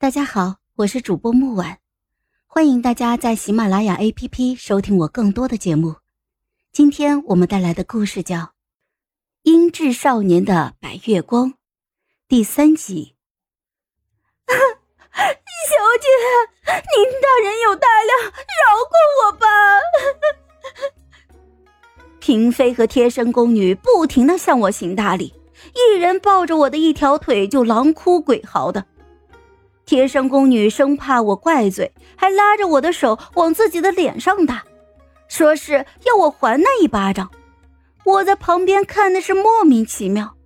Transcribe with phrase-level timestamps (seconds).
[0.00, 1.76] 大家好，我是主播木婉，
[2.46, 5.96] 欢迎大家在喜马拉雅 APP 收听我更多的节目。
[6.72, 8.36] 今天我们带来的故事叫
[9.42, 11.50] 《英智少年的白月光》
[12.26, 13.14] 第三集。
[14.48, 14.56] 小
[16.00, 16.08] 姐，
[16.64, 19.46] 您大人有大量，饶过我吧！
[22.20, 25.34] 嫔妃和贴身宫女不停的向我行大礼，
[25.74, 28.86] 一人抱着我的一条腿就狼哭鬼嚎的。
[29.90, 34.62] 贴身宫女生怕我怪罪，还拉着我的手往自己的脸上打，
[35.26, 37.28] 说是要我还那一巴掌。
[38.04, 40.36] 我在旁边看的是莫名其妙。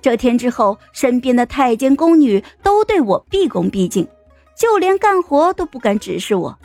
[0.00, 4.06] 这天之后，身边的太监宫女都对我毕恭毕敬，
[4.56, 6.56] 就连干活都不敢指示我，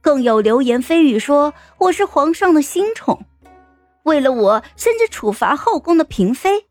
[0.00, 3.26] 更有流言蜚语说我是皇上的新宠，
[4.04, 6.64] 为了我甚至处罚后宫的嫔妃。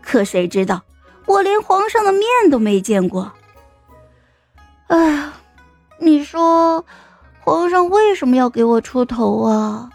[0.00, 0.82] 可谁知道，
[1.26, 3.32] 我连皇上的面都没见过。
[4.92, 5.32] 哎呀，
[5.98, 6.84] 你说，
[7.40, 9.88] 皇上为什么要给我出头啊？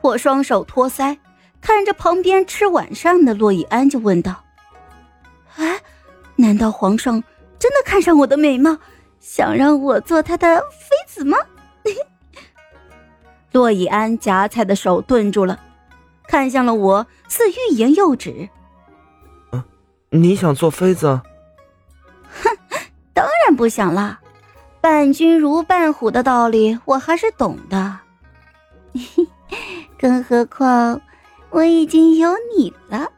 [0.00, 1.18] 我双手托腮，
[1.60, 4.42] 看着旁边吃晚膳的洛以安，就问道
[5.56, 5.78] ：“哎，
[6.36, 7.22] 难道皇上
[7.58, 8.78] 真的看上我的美貌，
[9.20, 11.36] 想让我做他的妃子吗？”
[13.52, 15.60] 洛以安夹菜的手顿住了，
[16.26, 18.48] 看向了我，似欲言又止。“，
[20.08, 21.20] 你想做妃子？”
[23.42, 24.20] 当然不想了，
[24.80, 27.98] 伴君如伴虎的道理我还是懂的。
[29.98, 31.00] 更何况
[31.50, 33.10] 我已经有你了。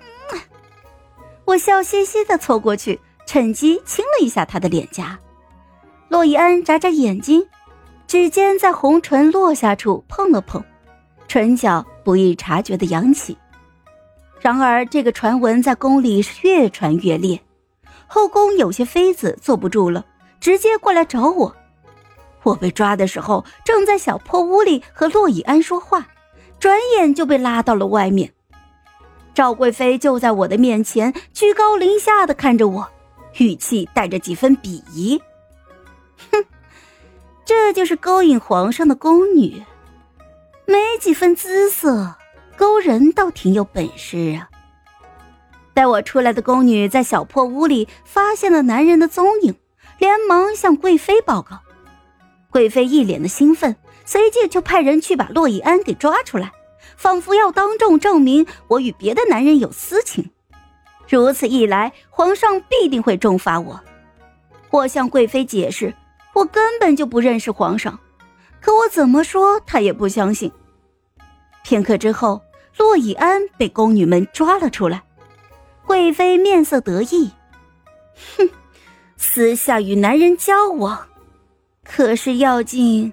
[1.44, 5.18] 我笑嘻嘻的凑过去，趁机亲了一下他的脸颊。
[6.08, 7.46] 洛伊安眨眨眼睛，
[8.06, 10.64] 指尖在红唇落下处碰了碰，
[11.28, 13.36] 唇角不易察觉的扬起。
[14.40, 17.38] 然而，这个传闻在宫里是越传越烈。
[18.14, 20.04] 后宫有些妃子坐不住了，
[20.38, 21.52] 直接过来找我。
[22.44, 26.06] 我被抓的时候，正在小破屋里和洛以安说话，
[26.60, 28.32] 转眼就被拉到了外面。
[29.34, 32.88] 赵贵妃就在我的面前，居高临下的看着我，
[33.38, 35.20] 语气带着几分鄙夷
[36.30, 36.44] ：“哼，
[37.44, 39.60] 这就是勾引皇上的宫女，
[40.66, 42.14] 没几分姿色，
[42.56, 44.48] 勾人倒挺有本事啊。”
[45.74, 49.54] 带我出来的宫女在小破屋里发现了男人的踪影，
[49.98, 51.60] 连忙向贵妃报告。
[52.50, 53.74] 贵妃一脸的兴奋，
[54.04, 56.52] 随即就派人去把洛以安给抓出来，
[56.96, 60.30] 仿佛要当众证明我与别的男人有私情。
[61.08, 63.80] 如此一来，皇上必定会重罚我。
[64.70, 65.92] 我向贵妃解释，
[66.32, 67.98] 我根本就不认识皇上，
[68.60, 70.52] 可我怎么说他也不相信。
[71.64, 72.40] 片刻之后，
[72.78, 75.02] 洛以安被宫女们抓了出来。
[75.86, 77.30] 贵妃面色得意，
[78.36, 78.48] 哼，
[79.16, 81.06] 私下与男人交往，
[81.84, 83.12] 可是要紧。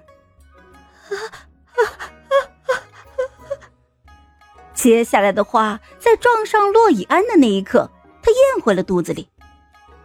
[4.74, 7.90] 接下来的话，在撞上洛以安的那一刻，
[8.22, 9.28] 他咽回了肚子里。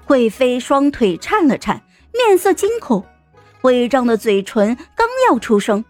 [0.06, 1.82] 贵妃双腿颤了颤，
[2.14, 3.04] 面色惊恐，
[3.62, 5.84] 微张的嘴唇刚要出声，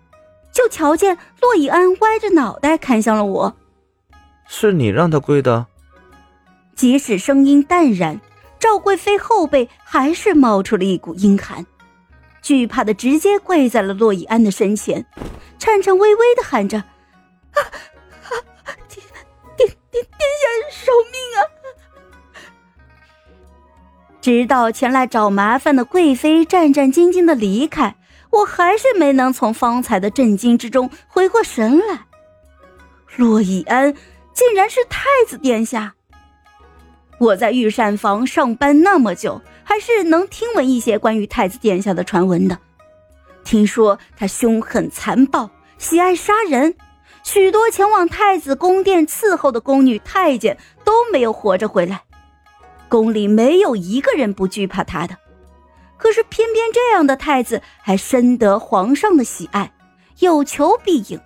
[0.52, 3.58] 就瞧见洛以安歪着脑袋看向了我。
[4.48, 5.68] 是你让他跪的？
[6.78, 8.22] 即使声音淡然，
[8.60, 11.66] 赵贵妃后背还是冒出了一股阴寒，
[12.44, 15.04] 惧怕的直接跪在了洛以安的身前，
[15.58, 16.78] 颤颤巍巍的喊着
[17.58, 18.70] ：“啊啊！
[18.88, 19.04] 殿
[19.58, 20.06] 殿殿殿
[20.40, 21.40] 下饶命啊！”
[24.22, 27.96] 直到前来找麻烦的贵妃战战兢兢的离开，
[28.30, 32.06] 我还是没能从方才的震惊之中回过神来。
[33.16, 33.96] 洛以安
[34.32, 35.96] 竟然是太子殿下！
[37.19, 42.57] 我在御膳房上班那么久，还是能听闻一些关于太子殿下的传闻的。
[43.44, 46.75] 听说他凶狠残暴，喜爱杀人，
[47.23, 52.03] 许多前往太子宫殿伺候的宫女、太监都没有活着回来。
[52.88, 55.17] 宫里没有一个人不惧怕他的。
[55.97, 59.73] 可是偏偏这样的太子还深得皇上的喜爱，
[60.20, 61.20] 有求必应。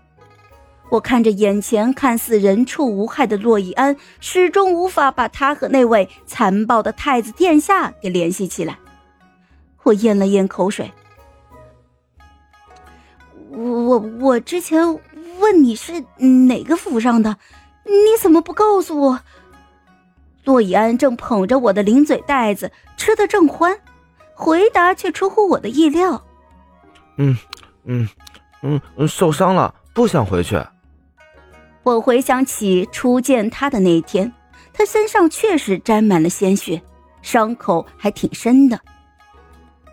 [0.91, 8.77] 我看着眼前看似人畜无害的洛伊安，始终无法把他和那位残暴的太子殿下给联系起来。
[9.83, 10.91] 我咽了咽口水，
[13.51, 14.85] 我我我之前
[15.39, 17.37] 问你是哪个府上的，
[17.85, 19.21] 你怎么不告诉我？
[20.43, 23.79] 洛伊安正捧着我的零嘴袋子吃的正欢，
[24.33, 26.21] 回答却出乎我的意料。
[27.15, 27.37] 嗯
[27.85, 28.09] 嗯
[28.61, 30.61] 嗯，受伤了，不想回去。
[31.83, 34.31] 我回想起初见他的那一天，
[34.71, 36.81] 他身上确实沾满了鲜血，
[37.21, 38.79] 伤口还挺深的。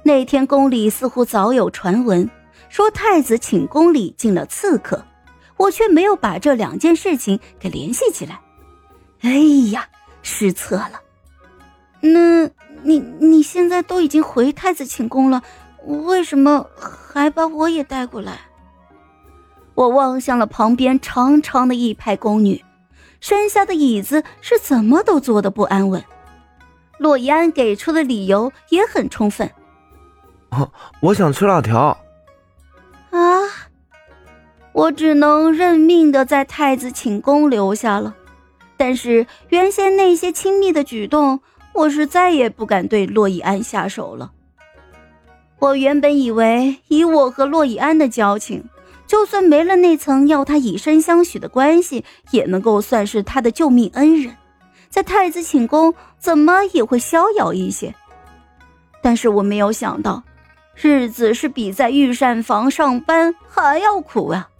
[0.04, 2.30] 那天宫里似乎早有传闻，
[2.68, 5.04] 说太子寝宫里进了刺客，
[5.56, 8.40] 我却没有把这两件事情给联系起来。
[9.22, 9.38] 哎
[9.70, 9.88] 呀，
[10.22, 11.00] 失策了。
[12.00, 12.46] 那
[12.82, 15.42] 你你现在都已经回太子寝宫了，
[15.84, 18.38] 为什么还把我也带过来？
[19.78, 22.64] 我望向了旁边长长的一排宫女，
[23.20, 26.02] 身下的椅子是怎么都坐的不安稳。
[26.98, 29.48] 洛伊安给出的理由也很充分。
[30.50, 31.96] 哦，我想吃辣条。
[33.10, 33.38] 啊！
[34.72, 38.16] 我只能认命的在太子寝宫留下了。
[38.76, 41.38] 但是原先那些亲密的举动，
[41.72, 44.32] 我是再也不敢对洛伊安下手了。
[45.60, 48.64] 我原本以为，以我和洛伊安的交情。
[49.08, 54.36] 就算没了那层要他以身相许的关系，也能够算是他的救命恩人，
[54.90, 57.94] 在太子寝宫怎么也会逍遥一些。
[59.02, 60.22] 但是我没有想到，
[60.74, 64.50] 日子是比在御膳房上班还要苦啊！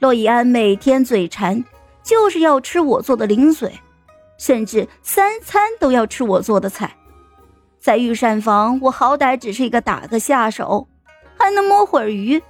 [0.00, 1.64] 洛以安每天嘴馋，
[2.02, 3.72] 就是要吃我做的零嘴，
[4.36, 6.94] 甚至三餐都要吃我做的菜。
[7.80, 10.86] 在御膳房，我好歹只是一个打个下手，
[11.38, 12.42] 还能摸会儿鱼。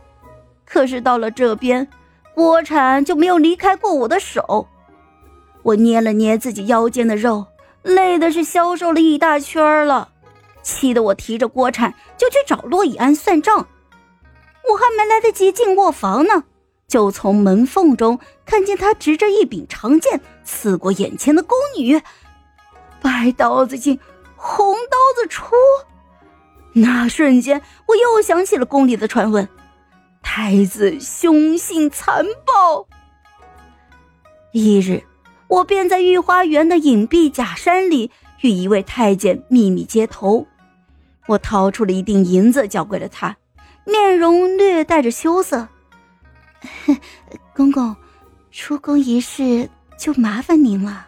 [0.67, 1.89] 可是到了这边，
[2.35, 4.69] 锅铲就没有离开过我的手。
[5.63, 7.47] 我捏了捏自己腰间的肉，
[7.83, 10.11] 累的是消瘦了一大圈了，
[10.63, 13.57] 气得我提着锅铲就去找洛以安算账。
[14.69, 16.45] 我还没来得及进卧房呢，
[16.89, 22.03] 就从门缝中看见他执着一柄长剑刺过眼前的宫女，
[23.01, 23.99] 白刀子进，
[24.35, 25.55] 红刀子出。
[26.73, 29.49] 那瞬间，我又想起了宫里的传闻。
[30.39, 32.87] 太子凶性残暴。
[34.53, 35.03] 一日，
[35.49, 38.11] 我便在御花园的隐蔽假山里
[38.43, 40.47] 与一位太监秘密接头。
[41.29, 43.35] 我掏出了一锭银子交给了他，
[43.87, 45.69] 面容略带着羞涩
[47.57, 47.97] ：“公公，
[48.51, 51.07] 出宫一事就麻烦您了。”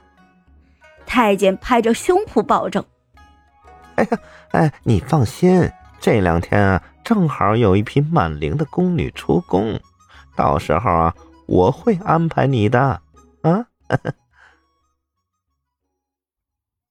[1.05, 2.83] 太监拍着胸脯保证
[3.97, 4.19] ：“哎呀，
[4.53, 5.71] 哎，你放心，
[6.01, 9.81] 这两天啊。”正好有一批满龄的宫女出宫，
[10.37, 11.15] 到时候啊，
[11.47, 13.01] 我会安排你的。
[13.41, 13.67] 啊，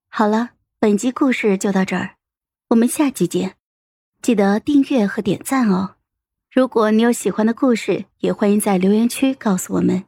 [0.10, 0.50] 好了，
[0.80, 2.16] 本集故事就到这儿，
[2.70, 3.58] 我们下集见，
[4.24, 5.98] 记得订阅和点赞哦。
[6.52, 10.04] 如果你有喜欢的故事，也欢迎在留言区告诉我们。